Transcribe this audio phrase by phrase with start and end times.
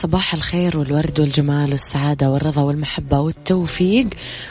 [0.00, 4.06] صباح الخير والورد والجمال والسعادة والرضا والمحبة والتوفيق.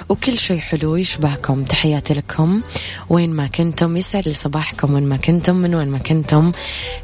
[0.09, 2.61] وكل شيء حلو يشبهكم تحياتي لكم.
[3.09, 4.93] وين ما كنتم يسعد لي صباحكم.
[4.93, 6.51] وين ما كنتم من وين ما كنتم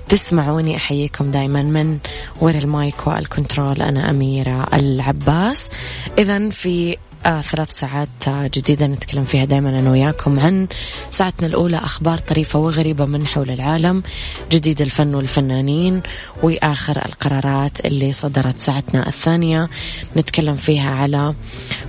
[0.09, 1.97] تسمعوني أحييكم دايما من
[2.41, 3.81] وراء ال mic وال control.
[3.81, 5.69] أنا أميرة العباس.
[6.17, 10.67] إذا في آه ثلاث ساعات جديدة نتكلم فيها دائما أنا وياكم عن
[11.11, 14.03] ساعتنا الأولى أخبار طريفة وغريبة من حول العالم
[14.51, 16.01] جديد الفن والفنانين
[16.43, 19.69] وآخر القرارات اللي صدرت ساعتنا الثانية.
[20.17, 21.33] نتكلم فيها على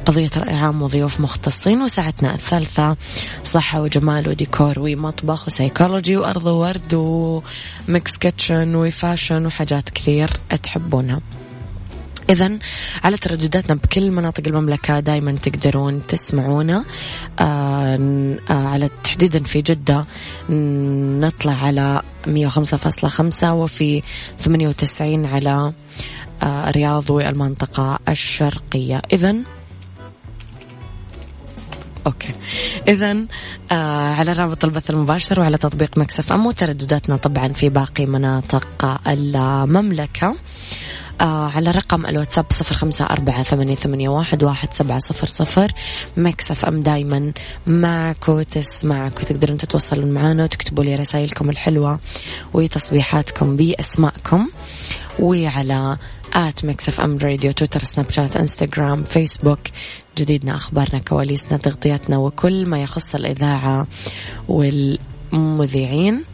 [0.06, 2.96] قضية رأي عام وضيوف مختصين وساعتنا الثالثة
[3.44, 10.30] صحة وجمال وديكور ومطبخ وسيكولوجي وأرض ورد و Mix Kitchen و fashion وحاجات كثير
[10.62, 11.20] تحبونها.
[12.30, 12.58] إذا
[13.04, 16.84] على تردداتنا بكل مناطق المملكة دائما تقدرون تسمعونا.
[17.40, 20.06] آه آه على تحديدا في جدة
[21.20, 24.02] نطلع على 105.5 وفي
[24.40, 25.72] 98 على
[26.42, 29.02] آه الرياض والمنطقة الشرقية.
[29.12, 29.36] إذا
[32.06, 32.34] okay.
[32.88, 33.26] اذا
[33.72, 40.36] آه على رابط البث المباشر وعلى تطبيق Mix FM وتردداتنا طبعا في باقي مناطق المملكة.
[41.20, 45.72] على رقم الواتساب صفر خمسة أربعة ثمانية, واحد, سبعة صفر صفر.
[46.16, 47.32] Mix FM دايما
[47.66, 52.00] معك وتسمعك وتقدرون تتواصلون معنا وتكتبوا لي رسائلكم الحلوة
[52.54, 54.48] وتصبيحاتكم بأسماءكم
[55.20, 55.98] وعلى
[56.34, 59.60] at Mix FM Radio تويتر سناب شات إنستغرام فيسبوك.
[60.18, 63.86] جديدنا أخبارنا كواليسنا تغطياتنا وكل ما يخص الإذاعة
[64.48, 66.24] والمذيعين.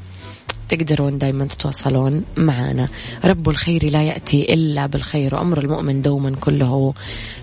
[0.72, 2.88] تقدرون دايما تتواصلون معنا.
[3.24, 5.34] رب الخير لا يأتي إلا بالخير.
[5.34, 6.94] وأمر المؤمن دوما كله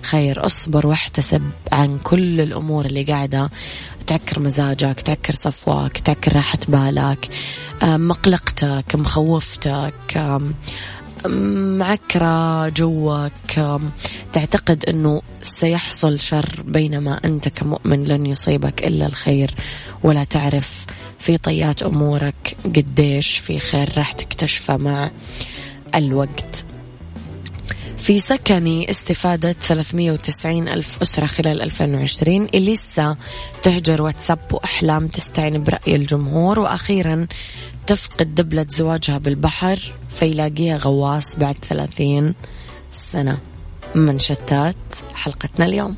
[0.01, 0.45] خير.
[0.45, 1.41] أصبر واحتسب
[1.72, 3.50] عن كل الأمور اللي قاعدة.
[4.07, 7.28] تعكر مزاجك تعكر صفواك تعكر راحة بالك
[7.84, 10.41] مقلقتك مخوفتك
[11.79, 13.81] معكرة جوك.
[14.34, 19.53] تعتقد أنه سيحصل شر بينما أنت كمؤمن لن يصيبك إلا الخير.
[20.03, 20.85] ولا تعرف
[21.19, 25.12] في طيات أمورك قديش في خير راح تكتشفه مع
[25.96, 26.66] الوقت.
[27.97, 33.18] في سكني استفادة 390 ألف أسرة خلال 2020 إليسا
[33.63, 36.59] تهجر واتساب وأحلام تستعين برأي الجمهور.
[36.59, 37.28] وأخيرا
[37.88, 42.34] تفقد دبلة زواجها بالبحر فيلاقيها غواص بعد 30
[42.91, 43.38] سنة.
[43.96, 44.75] من شتات
[45.13, 45.97] حلقتنا اليوم.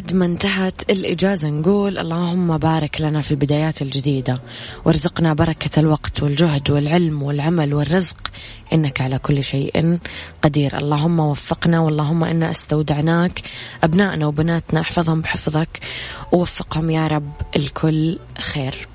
[0.00, 4.38] وبعد ما انتهت الإجازة نقول اللهم بارك لنا في البدايات الجديدة.
[4.84, 8.30] وارزقنا بركة الوقت والجهد والعلم والعمل والرزق.
[8.72, 9.98] إنك على كل شيء
[10.42, 10.78] قدير.
[10.78, 13.42] اللهم وفقنا واللهم إنا استودعناك.
[13.84, 15.80] أبنائنا وبناتنا أحفظهم بحفظك.
[16.32, 18.88] ووفقهم يا رب الكل خير.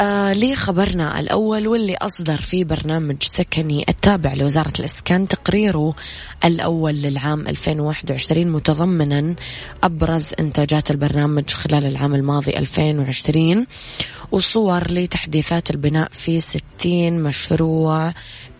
[0.00, 5.94] آه لي خبرنا الأول واللي أصدر في برنامج سكني التابع لوزارة الإسكان تقريره
[6.44, 9.34] الأول للعام 2021 متضمنا
[9.82, 13.66] أبرز إنتاجات البرنامج خلال العام الماضي 2020
[14.32, 18.12] وصور لتحديثات البناء في 60 مشروع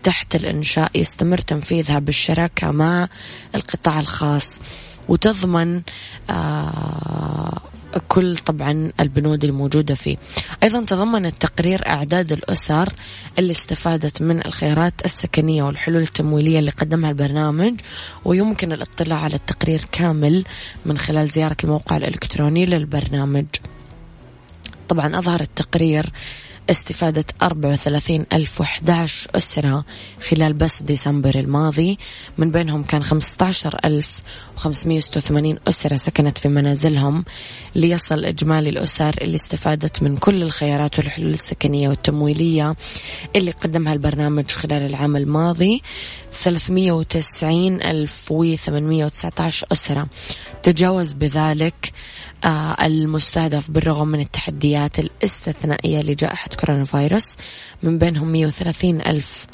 [0.03, 3.07] تحت الإنشاء يستمر تنفيذها بالشراكة مع
[3.55, 4.59] القطاع الخاص
[5.09, 5.81] وتضمن
[6.29, 7.57] آه
[8.07, 10.17] كل طبعا البنود الموجودة فيه.
[10.63, 12.93] أيضا تضمن التقرير أعداد الأسر
[13.39, 17.73] اللي استفادت من الخيارات السكنية والحلول التمويلية اللي قدمها البرنامج
[18.25, 20.45] ويمكن الاطلاع على التقرير كامل
[20.85, 23.45] من خلال زيارة الموقع الإلكتروني للبرنامج.
[24.89, 26.05] طبعا أظهر التقرير
[26.69, 29.85] استفادة 34 ألف وحداش أسرة
[30.29, 31.97] خلال بس ديسمبر الماضي.
[32.37, 34.21] من بينهم كان 15 ألف
[34.57, 37.25] وخمسمية وثمانين أسرة سكنت في منازلهم
[37.75, 42.75] ليصل إجمالي الأسر اللي استفادت من كل الخيارات والحلول السكنية والتمويلية
[43.35, 45.81] اللي قدمها البرنامج خلال العام الماضي.
[46.43, 49.31] 390 ألف وثمانمية وتسعة
[49.71, 50.07] أسرة
[50.63, 51.93] تجاوز بذلك
[52.81, 57.35] المستهدف بالرغم من التحديات الاستثنائية لجائحة كورونا فيروس
[57.83, 59.47] من بينهم 130 ألف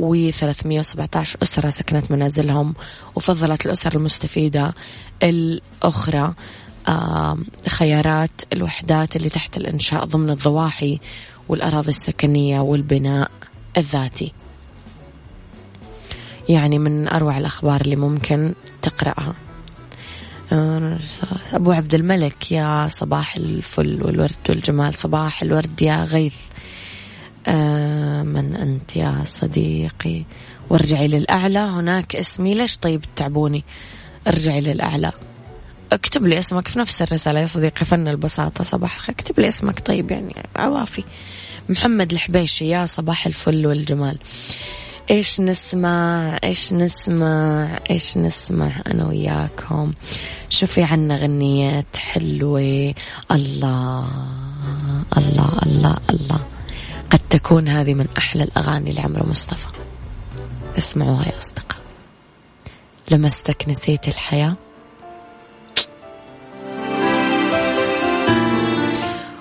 [0.00, 2.74] و317 أسرة سكنت منازلهم
[3.14, 4.74] وفضلت الأسر المستفيدة
[5.22, 6.34] الأخرى.
[6.88, 7.38] آه،
[7.68, 10.98] خيارات الوحدات اللي تحت الإنشاء ضمن الضواحي
[11.48, 13.30] والأراضي السكنية والبناء
[13.76, 14.32] الذاتي.
[16.48, 19.34] يعني من أروع الأخبار اللي ممكن تقرأها.
[20.52, 26.36] أبو عبد الملك يا صباح الفل والورد والجمال صباح الورد يا غيث.
[27.46, 30.24] آه، من أنت يا صديقي؟
[30.70, 31.58] وارجعي للأعلى.
[31.58, 33.64] هناك اسمي ليش طيب تعبوني؟
[34.26, 35.12] ارجعي للأعلى.
[35.92, 39.14] اكتب لي اسمك في نفس الرسالة يا صديقي فن البساطة صباح الخير.
[39.14, 41.04] اكتب لي اسمك طيب يعني عوافي.
[41.68, 44.18] محمد الحبيشي يا صباح الفل والجمال.
[45.10, 49.92] إيش نسمع؟ إيش نسمع؟ إيش نسمع أنا وياكم؟
[50.50, 52.94] شوفي عنا غنيات حلوة.
[53.30, 54.08] الله
[55.16, 56.40] الله الله الله.
[57.10, 59.66] قد تكون هذه من أحلى الأغاني لعمرو مصطفى.
[60.78, 61.78] اسمعوها يا أصدقاء.
[63.10, 64.56] لمستك نسيت الحياة.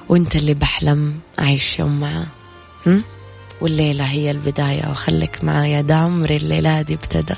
[0.10, 2.28] وانت اللي بحلم اعيش يوم معاه.
[3.62, 4.90] والليلة هي البداية.
[4.92, 7.36] وخليك معايا دا عمري الليلة دي ابتدى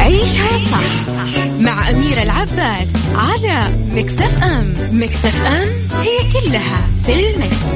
[0.00, 3.60] عيشها صح مع أميرة العباس على
[3.94, 4.74] مكتف أم.
[4.92, 5.68] مكتف أم
[6.00, 7.66] هي كلها في المكس.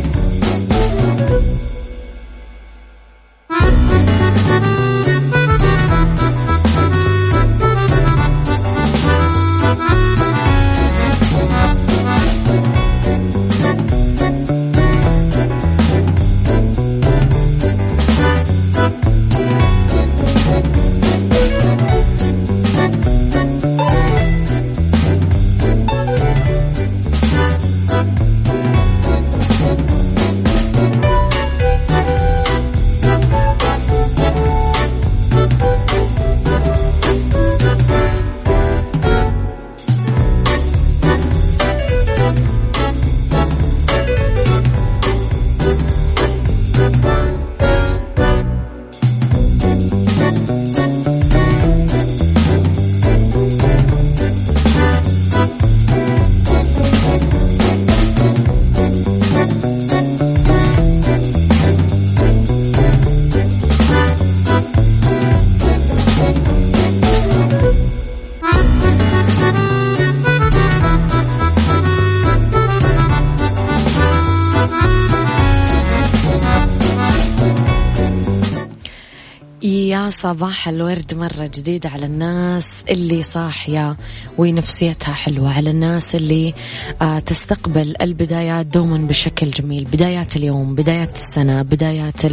[79.92, 83.96] صباح الورد مرة جديد على الناس اللي صاحية
[84.38, 86.52] ونفسيتها حلوة على الناس اللي
[87.02, 89.84] آه، تستقبل البدايات دوما بشكل جميل.
[89.84, 92.24] بدايات اليوم بدايات السنة بدايات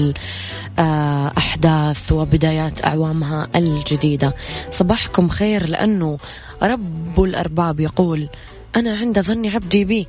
[0.79, 4.35] الأحداث آه، وبدايات أعوامها الجديدة.
[4.71, 6.17] صباحكم خير لأنه
[6.63, 8.29] رب الأرباب يقول
[8.75, 10.07] أنا عند ظن عبدي بي.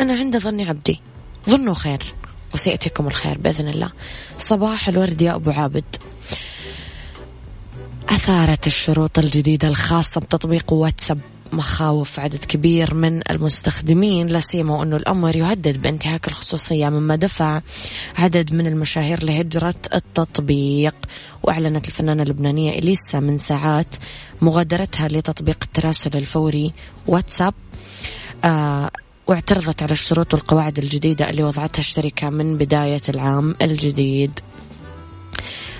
[0.00, 1.00] أنا عند ظن عبدي.
[1.48, 2.02] ظنوا خير.
[2.54, 3.92] وسيأتيكم الخير بإذن الله.
[4.38, 5.84] صباح الورد يا أبو عابد.
[8.08, 11.18] أثارت الشروط الجديدة الخاصة بتطبيق واتساب
[11.52, 17.60] مخاوف عدد كبير من المستخدمين لا سيما وانه الأمر يهدد بانتهاك الخصوصية مما دفع
[18.16, 20.94] عدد من المشاهير لهجرة التطبيق.
[21.42, 23.94] وأعلنت الفنانة اللبنانية إليسا من ساعات
[24.40, 26.72] مغادرتها لتطبيق التراسل الفوري
[27.06, 27.54] واتساب.
[28.44, 28.90] آه
[29.28, 34.40] واعترضت على الشروط والقواعد الجديدة اللي وضعتها الشركة من بداية العام الجديد.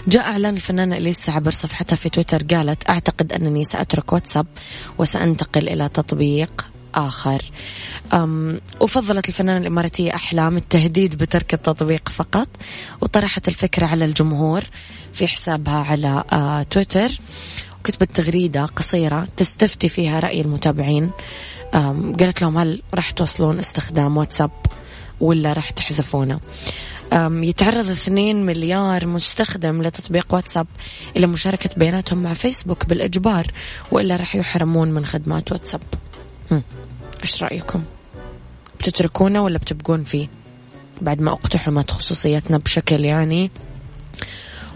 [0.09, 4.47] جاء إعلان الفنانة إليسا عبر صفحتها في تويتر قالت أعتقد أنني سأترك واتساب
[4.99, 7.43] وسأنتقل إلى تطبيق آخر.
[8.13, 12.49] أم وفضلت الفنانة الإماراتية أحلام التهديد بترك التطبيق فقط
[13.01, 14.65] وطرحت الفكرة على الجمهور
[15.13, 17.21] في حسابها على آه تويتر
[17.81, 21.11] وكتبت تغريدة قصيرة تستفتي فيها رأي المتابعين.
[22.21, 24.51] قالت لهم هل راح توصلون استخدام واتساب
[25.21, 26.41] ولا راح تحذفونه؟
[27.13, 30.67] يتعرض 2 مليار مستخدم لتطبيق واتساب
[31.17, 33.47] إلى مشاركة بياناتهم مع فيسبوك بالإجبار
[33.93, 35.81] وإلا راح يحرمون من خدمات واتساب.
[37.23, 37.83] إيش رأيكم؟
[38.81, 40.29] بتتركونه ولا بتبقون فيه؟
[41.01, 43.51] بعد ما اقتحمت خصوصيتنا بشكل يعني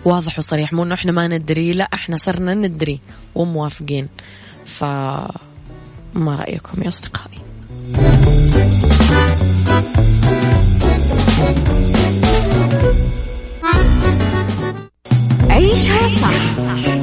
[0.05, 3.01] واضح وصريح مو إنه إحنا ما ندري لا إحنا صرنا ندري
[3.35, 4.09] وموافقين.
[4.67, 4.85] ف
[6.15, 7.39] ما رأيكم يا أصدقائي
[15.51, 16.59] عيشها صح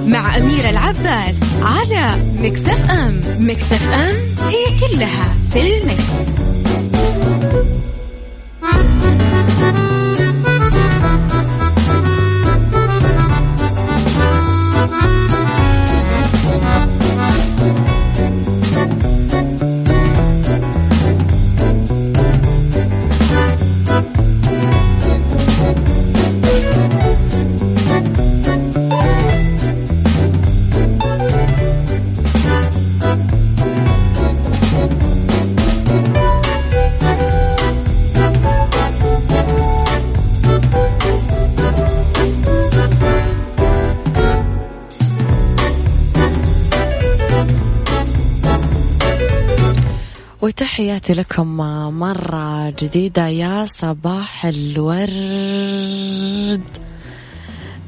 [0.07, 4.15] مع أميرة العباس على مكتف أم مكتف أم
[4.47, 6.39] هي كلها في المكس.
[50.79, 51.57] تحياتي لكم
[52.00, 55.01] مرة جديدة يا صباح الورد.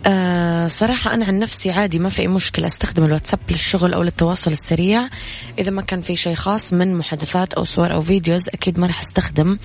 [0.06, 4.52] أه صراحة أنا عن نفسي عادي ما في أي مشكلة أستخدم الواتساب للشغل أو للتواصل
[4.52, 5.10] السريع.
[5.60, 9.00] إذا ما كان في شيء خاص من محادثات أو صور أو videos أكيد ما راح
[9.00, 9.58] أستخدم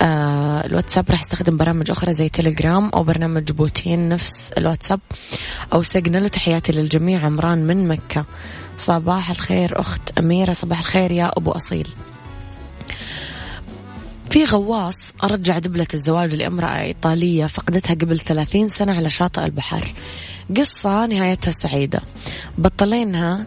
[0.00, 1.10] أه الواتساب.
[1.10, 5.00] راح أستخدم برامج أخرى زي تليجرام أو برنامج بوتيم نفس الواتساب
[5.72, 6.24] أو سيجنال.
[6.24, 8.24] وتحياتي للجميع عمران من مكة.
[8.78, 10.52] صباح الخير أخت أميرة.
[10.52, 11.88] صباح الخير يا أبو أصيل.
[14.34, 19.92] في غواص رجع دبلة الزواج لأمرأة إيطالية فقدتها قبل ثلاثين سنة على شاطئ البحر.
[20.56, 22.00] قصة نهايتها سعيدة.
[22.58, 23.46] بطلينها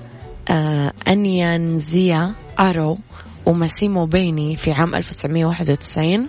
[0.50, 2.98] آه أنيانزيا أرو
[3.46, 6.28] وماسيمو بيني في عام 1991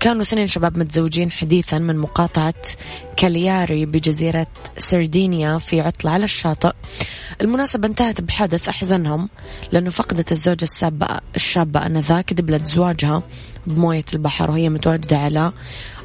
[0.00, 2.54] كانوا اثنين شباب متزوجين حديثا من مقاطعة
[3.16, 4.46] كالياري بجزيرة
[4.78, 6.72] سردينيا في عطلة على الشاطئ.
[7.40, 9.28] المناسبة انتهت بحدث أحزنهم
[9.72, 13.22] لأنه فقدت الزوجة السابة الشابة أنذاك دبلة زواجها
[13.66, 15.52] بموية البحر وهي متواجدة على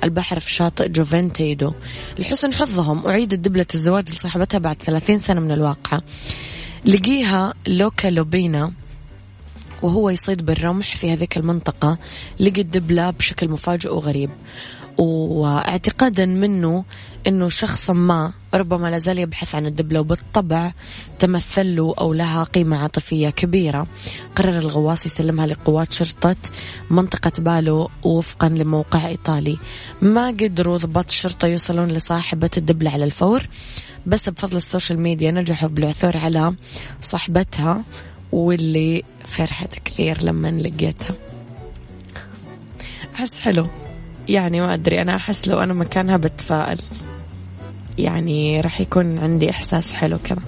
[0.03, 1.73] البحر في شاطئ جوفنتيدو.
[2.19, 6.01] لحسن حظهم أعيدت دبلة الزواج لصاحبتها بعد 30 سنة من الواقعة.
[6.85, 8.71] لقيها لوكا لوبينا
[9.81, 11.97] وهو يصيد بالرمح في هذيك المنطقة
[12.39, 14.29] لقى الدبلة بشكل مفاجئ وغريب.
[14.97, 16.85] واعتقادا منه
[17.27, 20.71] إنه شخص ما ربما لازال يبحث عن الدبلة وبالطبع
[21.19, 23.87] تمثل له أو لها قيمة عاطفية كبيرة.
[24.35, 26.35] قرر الغواص يسلمها لقوات شرطة
[26.89, 29.57] منطقة بالو وفقا لموقع إيطالي.
[30.01, 33.47] ما قدروا ضباط الشرطه يوصلون لصاحبة الدبلة على الفور
[34.05, 36.55] بس بفضل السوشيال ميديا نجحوا بالعثور على
[37.01, 37.83] صاحبتها.
[38.35, 41.15] واللي فرحت كثير لما لقيتها.
[43.15, 43.67] أحس حلو.
[44.27, 46.81] يعني ما أدري أنا أحس لو أنا مكانها بتفائل.
[47.97, 50.41] يعني راح يكون عندي إحساس حلو كذا.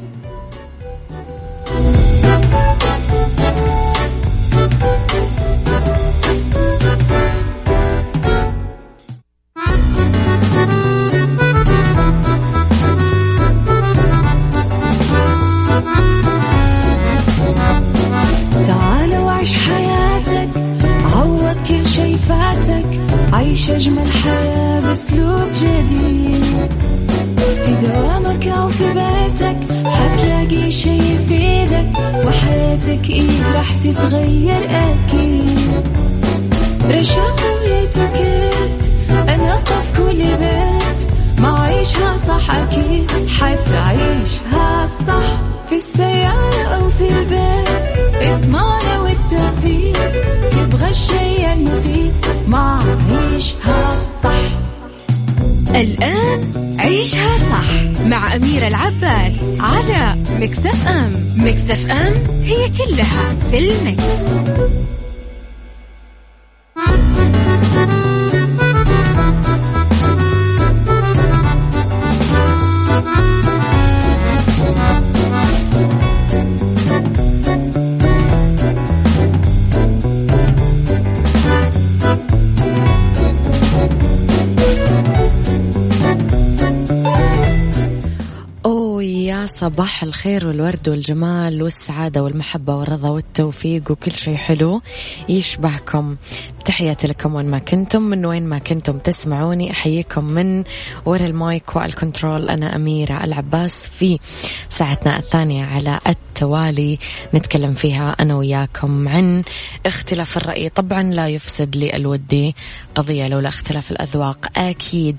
[33.84, 35.88] تتغير أكيد
[36.91, 38.91] رشاق ويتوكيت
[39.29, 45.41] أنا قف كل بيت ما عيشها صح أكيد حتعيشها صح.
[45.69, 50.12] في السيارة أو في البيت اضمعنا والتوفيق
[50.51, 52.13] تبغى الشيء المفيد
[52.48, 52.79] ما
[53.10, 54.57] عيشها صح.
[55.75, 56.56] الآن
[56.88, 62.13] عيشها صح مع أميرة العباس على مكتف أم مكتف أم
[62.44, 64.03] هي كلها في المكس.
[89.67, 94.81] صباح الخير والورد والجمال والسعادة والمحبة والرضا والتوفيق وكل شيء حلو
[95.29, 96.15] يشبهكم.
[96.65, 100.63] تحياتي لكم وين ما كنتم من وين ما كنتم تسمعوني أحييكم من
[101.05, 104.19] وراء المايك والكنترول أنا أميرة العباس في
[104.69, 107.00] ساعتنا الثانية على التوالي
[107.33, 109.43] نتكلم فيها أنا وياكم عن
[109.86, 110.69] اختلاف الرأي.
[110.69, 112.55] طبعا لا يفسد للود
[112.95, 114.47] قضية لولا اختلاف الأذواق.
[114.57, 115.17] أكيد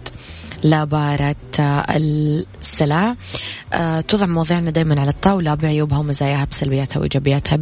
[0.63, 3.17] لا بارة السلع.
[4.09, 7.59] توضع مواضيعنا دائما على الطاولة بعيوبها ومزاياها بسلبياتها وإيجابياتها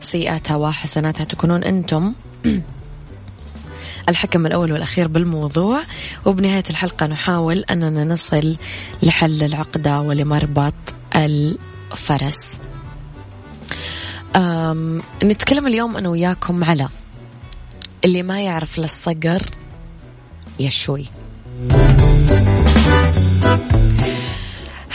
[0.00, 1.24] بسيئاتها وحسناتها.
[1.24, 2.14] تكونون أنتم
[4.08, 5.82] الحكم الأول والأخير بالموضوع.
[6.26, 8.56] وبنهاية الحلقة نحاول أننا نصل
[9.02, 10.74] لحل العقدة ولمربط
[11.16, 12.58] الفرس.
[15.24, 16.88] نتكلم اليوم أنا وياكم على
[18.04, 19.42] اللي ما يعرف للصقر
[20.60, 21.06] يشوي.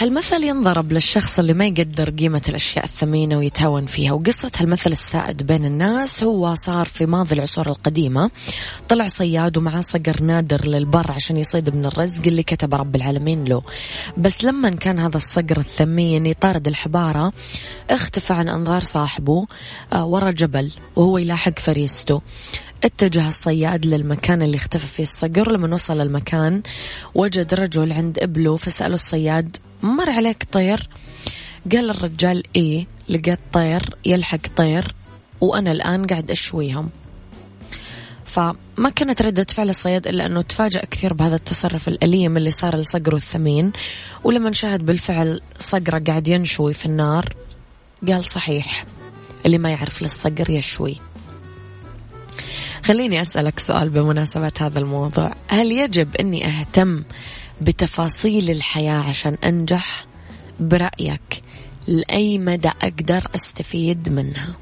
[0.02, 4.14] هالمثل ينضرب للشخص اللي ما يقدر قيمة الأشياء الثمينة ويتهاون فيها.
[4.14, 8.32] وقصة هالمثل السائد بين الناس هو صار في ماضي العصور القديمة.
[8.90, 13.62] طلع صياد ومعاه صقر نادر للبر عشان يصيد من الرزق اللي كتب رب العالمين له.
[14.18, 17.34] بس لما كان هذا الصقر الثمين يطارد الحبارة
[17.90, 19.46] اختفى عن أنظار صاحبه
[19.94, 22.22] آه، ورا جبل وهو يلاحق فريسته.
[22.84, 25.52] اتجه الصياد للمكان اللي اختفى فيه الصقر.
[25.52, 26.62] لما وصل المكان
[27.16, 30.90] وجد رجل عند إبله فسأله الصياد مر عليك طير؟
[31.72, 34.96] قال الرجال إيه لقيت طير يلحق طير
[35.42, 36.90] وأنا الآن قاعد أشويهم.
[38.26, 43.16] فما كانت ردة فعل الصياد إلا أنه تفاجأ كثير بهذا التصرف الأليم اللي صار لصقره
[43.16, 43.72] الثمين
[44.24, 47.36] ولما شاهد بالفعل صقرة قاعد ينشوي في النار
[48.08, 48.86] قال صحيح
[49.46, 50.98] اللي ما يعرف للصقر يشوي.
[52.84, 55.34] خليني أسألك سؤال بمناسبة هذا الموضوع.
[55.48, 57.04] هل يجب أني أهتم
[57.62, 60.06] بتفاصيل الحياة عشان أنجح
[60.60, 61.44] برأيك.
[61.88, 64.56] لأي مدى أقدر أستفيد منها؟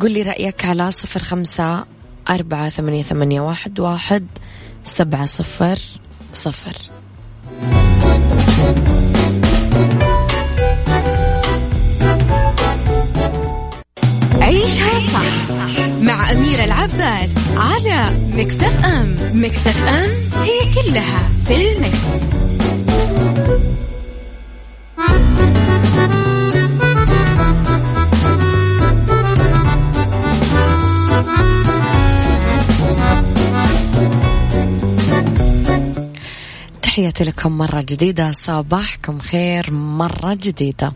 [0.00, 1.84] قل لي رأيك على صفر خمسة
[2.30, 4.26] أربعة ثمانية, ثمانية واحد, واحد
[4.84, 5.78] سبعة صفر
[6.32, 6.76] صفر.
[14.40, 15.67] عيشها صح.
[16.08, 20.10] مع أميرة العباس على مكتف أم مكتف أم
[20.42, 22.08] هي كلها في المكس.
[36.82, 40.92] تحياتي لكم مرة جديدة صباحكم خير مرة جديدة.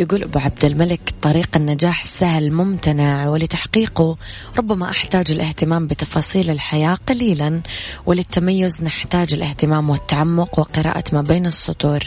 [0.00, 4.16] يقول أبو عبد الملك طريق النجاح سهل ممتنع ولتحقيقه
[4.58, 7.60] ربما أحتاج الاهتمام بتفاصيل الحياة قليلا
[8.06, 12.00] وللتميز نحتاج الاهتمام والتعمق وقراءة ما بين السطور.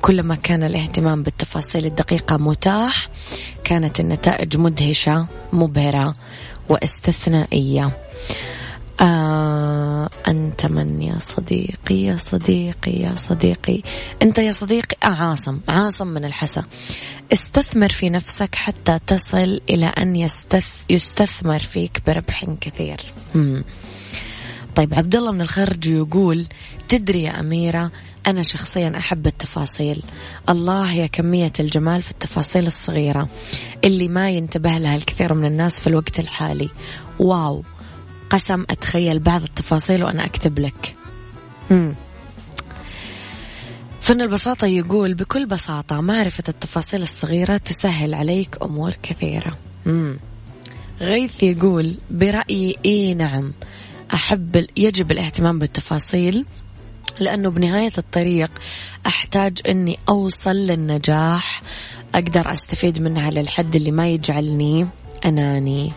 [0.00, 3.08] كلما كان الاهتمام بالتفاصيل الدقيقة متاح
[3.64, 6.14] كانت النتائج مدهشة مبهرة
[6.68, 7.90] واستثنائية.
[9.00, 13.82] آه أنت من يا صديقي يا صديقي يا صديقي.
[14.22, 16.64] أنت يا صديقي آه عاصم عاصم من الحسا.
[17.32, 23.00] استثمر في نفسك حتى تصل إلى أن يستث يستثمر فيك بربح كثير
[23.34, 23.64] مم.
[24.76, 26.46] طيب عبد الله من الخرج يقول
[26.88, 27.90] تدري يا أميرة
[28.26, 30.02] أنا شخصيا أحب التفاصيل
[30.48, 33.28] الله يا كمية الجمال في التفاصيل الصغيرة
[33.84, 36.68] اللي ما ينتبه لها الكثير من الناس في الوقت الحالي
[37.18, 37.64] واو
[38.30, 40.96] قسم أتخيل بعض التفاصيل وأنا أكتب لك
[41.70, 41.94] مم.
[44.04, 50.18] فن البساطة يقول بكل بساطة معرفة التفاصيل الصغيرة تسهل عليك أمور كثيرة مم.
[51.00, 53.52] غيث يقول برأيي إيه نعم
[54.14, 56.44] أحب يجب الاهتمام بالتفاصيل
[57.20, 58.50] لأنه بنهاية الطريق
[59.06, 61.62] أحتاج أني أوصل للنجاح
[62.14, 64.86] أقدر أستفيد منها للحد اللي ما يجعلني
[65.24, 65.92] أناني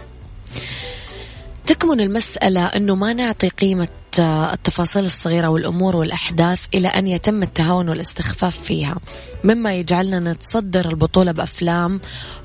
[1.65, 3.87] تكمن المسألة أنه ما نعطي قيمة
[4.19, 8.95] التفاصيل الصغيرة والأمور والأحداث إلى أن يتم التهاون والاستخفاف فيها.
[9.43, 12.01] مما يجعلنا نتصدر البطولة بأفلام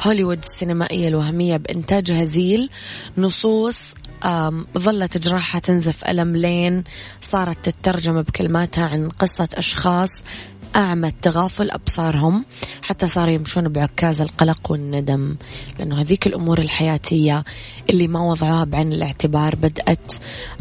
[0.06, 2.70] هوليوود السينمائية الوهمية بإنتاج هزيل.
[3.18, 3.94] نصوص
[4.78, 6.84] ظلت جراحها تنزف ألم لين
[7.20, 10.10] صارت تترجم بكلماتها عن قصة أشخاص
[10.76, 12.44] أعمى تغافل أبصارهم
[12.82, 15.36] حتى صاروا يمشون بعكاز القلق والندم
[15.78, 17.44] لأنه هذيك الأمور الحياتية
[17.90, 20.12] اللي ما وضعوها بعين الاعتبار بدأت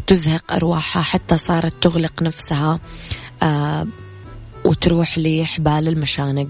[0.06, 2.80] تزهق أرواحها حتى صارت تغلق نفسها
[3.42, 3.86] آه
[4.64, 6.48] وتروح لحبال المشانق.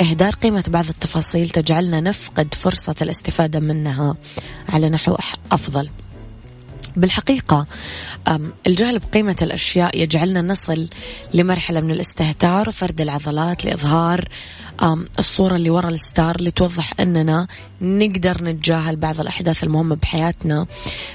[0.00, 4.16] إهدار قيمة بعض التفاصيل تجعلنا نفقد فرصة الاستفادة منها
[4.68, 5.16] على نحو
[5.52, 5.88] أفضل.
[6.96, 7.66] بالحقيقة
[8.66, 10.88] الجهل بقيمة الأشياء يجعلنا نصل
[11.34, 14.28] لمرحلة من الاستهتار وفرد العضلات لإظهار
[15.18, 17.46] الصورة اللي وراء الستار اللي توضح أننا
[17.80, 20.66] نقدر نتجاهل بعض الأحداث المهمة بحياتنا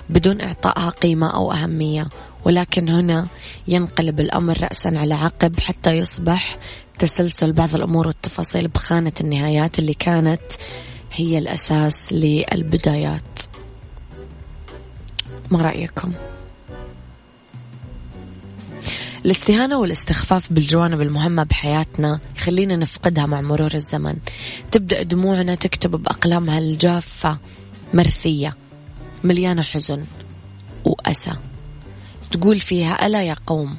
[0.09, 2.09] بدون إعطائها قيمة أو أهمية.
[2.45, 3.27] ولكن هنا
[3.67, 6.57] ينقلب الأمر رأسا على عقب حتى يصبح
[6.99, 10.41] تسلسل بعض الأمور والتفاصيل بخانة النهايات اللي كانت
[11.13, 13.50] هي الأساس للبدايات.
[15.51, 16.13] ما رأيكم؟
[19.25, 24.15] الاستهانة والاستخفاف بالجوانب المهمة بحياتنا يخلينا نفقدها مع مرور الزمن.
[24.71, 27.37] تبدأ دموعنا تكتب بأقلامها الجافة
[27.93, 28.57] مرثية
[29.23, 30.03] مليانة حزن
[30.85, 31.31] وأسى.
[32.31, 33.77] تقول فيها ألا يا قوم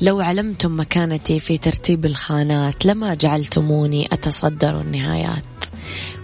[0.00, 5.44] لو علمتم مكانتي في ترتيب الخانات لما جعلتموني أتصدر النهايات.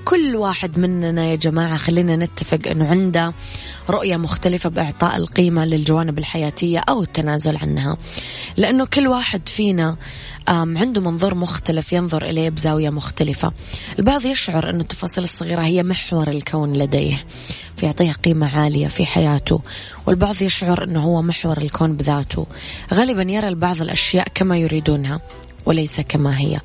[0.05, 3.33] كل واحد مننا يا جماعة خلينا نتفق أنه عنده
[3.91, 7.97] رؤية مختلفة بإعطاء القيمة للجوانب الحياتية أو التنازل عنها.
[8.57, 9.97] لأنه كل واحد فينا
[10.49, 13.53] عنده منظور مختلف ينظر إليه بزاوية مختلفة.
[13.99, 17.25] البعض يشعر أن التفاصيل الصغيرة هي محور الكون لديه
[17.77, 19.61] فيعطيها قيمة عالية في حياته
[20.07, 22.47] والبعض يشعر أنه هو محور الكون بذاته.
[22.95, 25.21] غالبا يرى البعض الأشياء كما يريدونها.
[25.67, 26.61] وليس كما هي.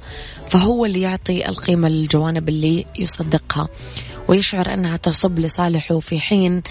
[0.49, 3.67] فهو اللي يعطي القيمة للجوانب اللي يصدقها.
[4.27, 6.61] ويشعر أنها تصب لصالحه في حين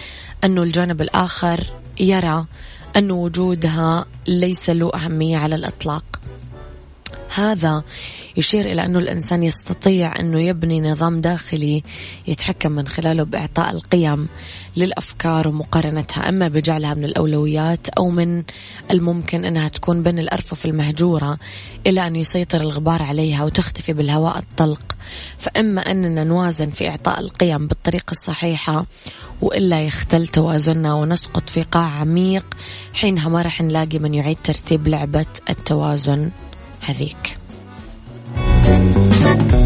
[0.45, 1.67] أنه الجانب الآخر
[2.01, 2.47] يرى
[2.97, 6.05] أن وجودها ليس له أهمية على الإطلاق.
[7.35, 7.83] هذا
[8.37, 11.83] يشير إلى أنه الإنسان يستطيع أنه يبني نظام داخلي
[12.29, 14.29] يتحكم من خلاله بإعطاء القيم
[14.77, 18.43] للأفكار ومقارنتها إما بجعلها من الأولويات أو من
[18.91, 21.39] الممكن أنها تكون بين الأرفف المهجورة
[21.87, 24.97] إلى أن يسيطر الغبار عليها وتختفي بالهواء الطلق.
[25.39, 28.87] فإما أننا نوازن في إعطاء القيم بالطريقة الصحيحة
[29.43, 32.45] وإلا يختل توازننا ونسقط في قاع عميق
[32.95, 36.31] حينها ما رح نلاقي من يعيد ترتيب لعبة التوازن
[36.81, 37.46] هذيك.
[38.67, 39.66] どっち?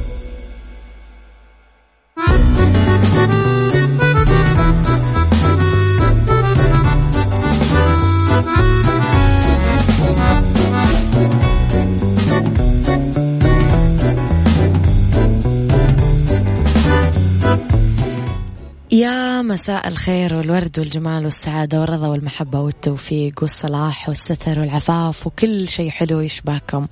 [19.51, 26.87] مساء الخير والورد والجمال والسعادة والرضا والمحبة والتوفيق والصلاح والستر والعفاف وكل شيء حلو يشبهكم.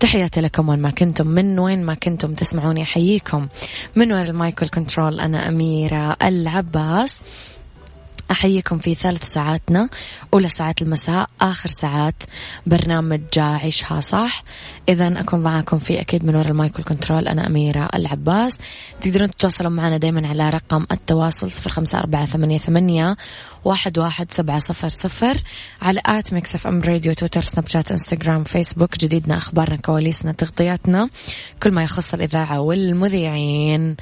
[0.00, 3.48] تحياتي لكم وين ما كنتم من وين ما كنتم تسمعوني أحييكم.
[3.96, 7.20] من ورا المايك والكنترول أنا أميرة العباس.
[8.30, 9.88] أحييكم في ثالث ساعاتنا
[10.34, 12.22] أولى ساعات المساء آخر ساعات
[12.66, 14.44] برنامج عيشها صح.
[14.88, 18.58] إذا أكون معاكم في أكيد من وراء المايك والكنترول أنا أميرة العباس.
[19.00, 23.16] تقدرون تتواصلوا معنا دايما على رقم التواصل صفر خمسة أربعة ثمانية, ثمانية
[23.64, 25.42] واحد, واحد سبعة صفر صفر
[25.82, 28.98] على at ميكس إف إم راديو تويتر سناب شات إنستغرام فيسبوك.
[28.98, 31.08] جديدنا أخبارنا كواليسنا تغطياتنا
[31.62, 33.96] كل ما يخص الإذاعة والمذيعين.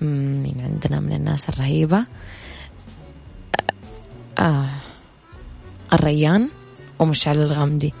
[0.00, 2.06] مين عندنا من الناس الرهيبة؟
[4.44, 4.70] آه
[5.92, 6.48] الريان
[6.98, 7.94] ومشعل الغامدي.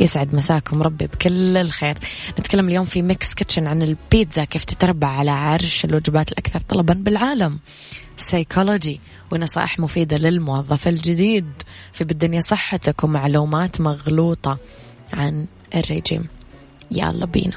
[0.00, 1.98] يسعد مساكم ربي بكل الخير.
[2.38, 7.58] نتكلم اليوم في ميكس كيتشن عن البيتزا كيف تتربع على عرش الوجبات الأكثر طلبا بالعالم.
[8.16, 9.00] سايكولوجي
[9.32, 11.46] ونصائح مفيدة للموظف الجديد.
[11.92, 14.58] في بالدنيا صحتك ومعلومات مغلوطة
[15.12, 16.24] عن الرجيم
[16.90, 17.56] يلا بينا.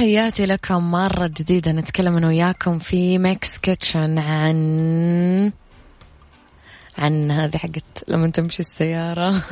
[0.00, 1.72] وتحياتي لكم مرة جديدة.
[1.72, 5.52] نتكلم أنا وياكم في ميكس كيتشن عن
[6.98, 9.42] عن هذه حقت لما تمشي السيارة.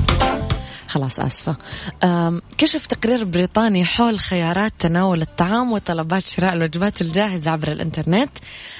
[0.96, 1.56] خلاص آسفة
[2.58, 8.30] كشف تقرير بريطاني حول خيارات تناول الطعام وطلبات شراء الوجبات الجاهزة عبر الإنترنت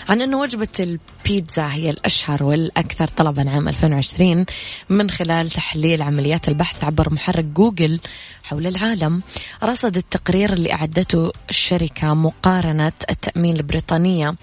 [0.08, 4.46] عن أنه وجبة البيتزا هي الأشهر والأكثر طلبا عام 2020
[4.90, 8.00] من خلال تحليل عمليات البحث عبر محرك جوجل
[8.44, 9.22] حول العالم
[9.64, 14.34] رصد التقرير اللي أعدته الشركة مقارنة التأمين البريطانية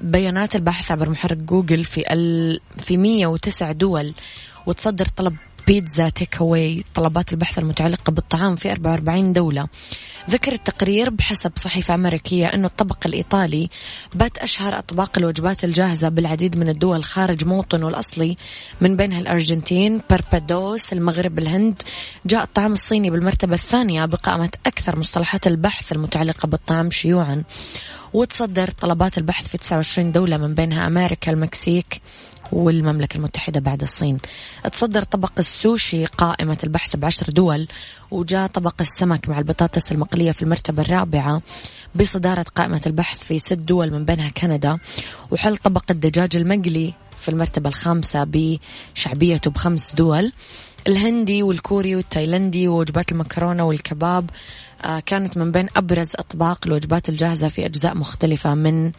[0.00, 2.02] بيانات البحث عبر محرك جوجل في.
[2.78, 4.14] في 109 دول
[4.66, 9.68] وتصدر طلب بيتزا take away طلبات البحث المتعلقة بالطعام في 44 دولة.
[10.30, 13.70] ذكر التقرير بحسب صحيفة أمريكية أنه الطبق الإيطالي
[14.14, 18.36] بات أشهر أطباق الوجبات الجاهزة بالعديد من الدول خارج موطنه الأصلي.
[18.80, 21.82] من بينها الأرجنتين بربادوس المغرب الهند.
[22.26, 27.42] جاء الطعام الصيني بالمرتبة الثانية بقائمة أكثر مصطلحات البحث المتعلقة بالطعام شيوعا.
[28.12, 32.00] وتصدر طلبات البحث في 29 دولة من بينها أمريكا المكسيك.
[32.52, 34.18] والمملكة المتحدة بعد الصين.
[34.72, 37.68] تصدر طبق السوشي قائمة البحث بعشر دول
[38.10, 41.42] وجاء طبق السمك مع البطاطس المقلية في المرتبة الرابعة
[41.94, 44.78] بصدارة قائمة البحث في ست دول من بينها كندا
[45.30, 50.32] وحل طبق الدجاج المقلي في المرتبة الخامسة بشعبيته بخمس دول.
[50.86, 54.30] الهندي والكوري والتايلندي ووجبات المكرونة والكباب
[54.84, 58.92] آه، كانت من بين أبرز أطباق الوجبات الجاهزة في أجزاء مختلفة من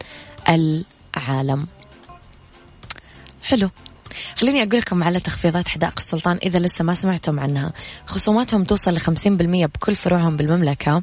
[0.48, 1.66] العالم.
[3.44, 3.70] حلو.
[4.36, 7.72] خليني أقول لكم على تخفيضات حدائق السلطان إذا لسه ما سمعتم عنها.
[8.06, 11.02] خصوماتهم توصل لخمسين بالمية بكل فروعهم بالمملكة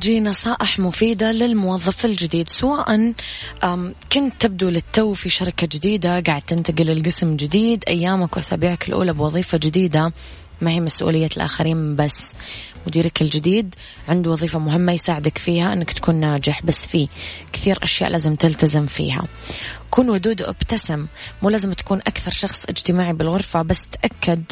[0.02, 3.12] سايكولوجي نصائح مفيدة للموظف الجديد سواء
[4.12, 10.12] كنت تبدو للتو في شركة جديدة قاعد تنتقل لقسم جديد أيامك وأسابيعك الأولى بوظيفة جديدة
[10.60, 12.32] ما هي مسؤولية الآخرين بس.
[12.86, 13.74] مديرك الجديد
[14.08, 17.08] عنده وظيفة مهمة يساعدك فيها أنك تكون ناجح بس في
[17.52, 19.22] كثير أشياء لازم تلتزم فيها.
[19.94, 21.06] كن ودود وابتسم
[21.42, 24.42] مو لازم تكون أكثر شخص اجتماعي بالغرفة بس تأكد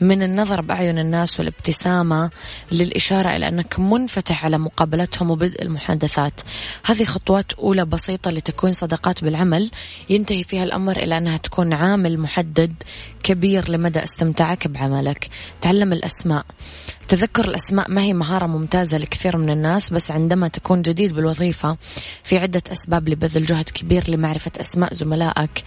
[0.00, 2.30] من النظر بأعين الناس والابتسامة
[2.72, 6.40] للإشارة إلى أنك منفتح على مقابلتهم وبدء المحادثات.
[6.84, 9.70] هذه خطوات أولى بسيطة لتكوين صداقات بالعمل.
[10.10, 12.74] ينتهي فيها الأمر إلى أنها تكون عامل محدد
[13.22, 15.30] كبير لمدى استمتاعك بعملك.
[15.60, 16.44] تعلم الأسماء.
[17.10, 21.76] تذكر الأسماء ما هي مهارة ممتازة لكثير من الناس بس عندما تكون جديد بالوظيفة
[22.24, 25.64] في عدة أسباب لبذل جهد كبير لمعرفة أسماء زملائك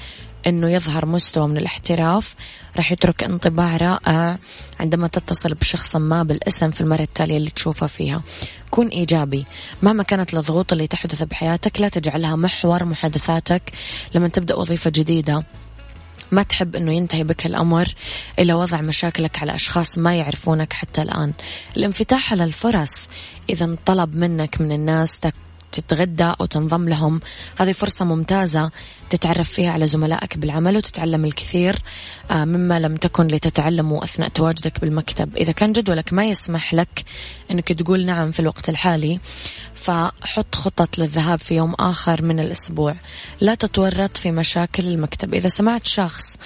[0.47, 2.35] إنه يظهر مستوى من الاحتراف
[2.77, 4.37] راح يترك انطباع رائع
[4.79, 8.21] عندما تتصل بشخص ما بالاسم في المرة التالية اللي تشوفه فيها.
[8.69, 9.45] كن إيجابي.
[9.81, 13.71] مهما كانت الضغوط اللي تحدث بحياتك لا تجعلها محور محادثاتك
[14.15, 15.43] لما تبدأ وظيفة جديدة.
[16.33, 17.95] ما تحب أنه ينتهي بك الأمر
[18.39, 21.33] إلى وضع مشاكلك على أشخاص ما يعرفونك حتى الآن.
[21.77, 23.09] الانفتاح على الفرص.
[23.49, 25.19] إذا طلب منك من الناس
[25.71, 27.19] تتغدى أو تنضم لهم.
[27.59, 28.71] هذه فرصة ممتازة.
[29.13, 31.75] تتعرف فيها على زملائك بالعمل وتتعلم الكثير
[32.31, 35.37] آه، مما لم تكن لتتعلمه أثناء تواجدك بالمكتب.
[35.37, 37.05] إذا كان جدولك ما يسمح لك
[37.51, 39.19] أنك تقول نعم في الوقت الحالي
[39.73, 42.95] فحط خطط للذهاب في يوم آخر من الأسبوع.
[43.41, 45.33] لا تتورط في مشاكل المكتب.
[45.33, 46.37] إذا سمعت شخص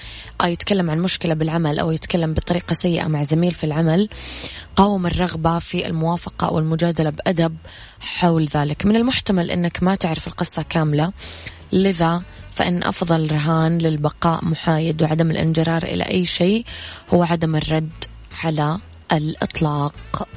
[0.43, 4.10] يتكلم عن مشكلة بالعمل أو يتكلم بطريقة سيئة مع زميل في العمل
[4.75, 7.58] قاوم الرغبة في الموافقة أو المجادلة بأدب
[7.99, 8.86] حول ذلك.
[8.86, 11.13] من المحتمل أنك ما تعرف القصة كاملة.
[11.71, 12.21] لذا
[12.58, 16.65] فإن أفضل رهان للبقاء محايد وعدم الانجرار إلى أي شيء
[17.13, 17.91] هو عدم الرد
[18.43, 18.78] على
[19.12, 20.28] الإطلاق.